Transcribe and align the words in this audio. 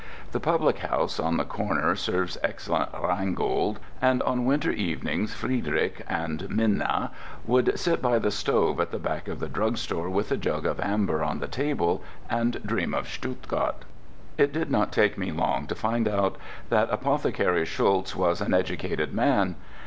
The 0.31 0.39
public 0.39 0.79
house 0.79 1.19
on 1.19 1.37
the 1.37 1.45
corner 1.45 1.95
serves 1.95 2.35
excellent 2.43 2.89
Rheingold, 2.91 3.79
and 4.01 4.23
on 4.23 4.45
winter 4.45 4.71
evenings 4.71 5.35
Friedrich 5.35 6.03
and 6.09 6.49
Minna 6.49 7.11
would 7.45 7.77
sit 7.77 8.01
by 8.01 8.17
the 8.17 8.31
stove 8.31 8.79
at 8.79 8.89
the 8.89 8.97
back 8.97 9.27
of 9.27 9.39
the 9.39 9.47
drugstore 9.47 10.09
with 10.09 10.31
a 10.31 10.37
jug 10.37 10.65
of 10.65 10.79
amber 10.79 11.23
on 11.23 11.37
the 11.37 11.47
table 11.47 12.01
and 12.31 12.63
dream 12.65 12.95
of 12.95 13.07
Stuttgart. 13.09 13.85
It 14.39 14.51
did 14.51 14.71
not 14.71 14.91
take 14.91 15.19
me 15.19 15.31
long 15.31 15.67
to 15.67 15.75
find 15.75 16.07
out 16.07 16.35
that 16.69 16.89
apothecary 16.91 17.63
Schulz 17.67 18.15
was 18.15 18.41
an 18.41 18.55
educated 18.55 19.13
man. 19.13 19.55